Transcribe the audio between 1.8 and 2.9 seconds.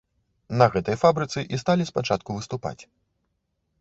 спачатку выступаць.